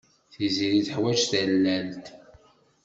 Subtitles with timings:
[0.33, 2.05] Tiziri teḥwaj tallalt.